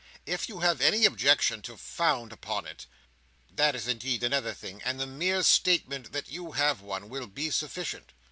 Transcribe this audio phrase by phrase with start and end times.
[0.25, 2.87] If you have any objection to found upon it,
[3.51, 7.51] that is indeed another thing, and the mere statement that you have one will be
[7.51, 8.11] sufficient.